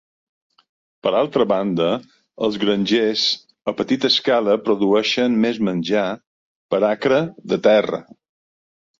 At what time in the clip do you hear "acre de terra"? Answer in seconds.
6.89-8.01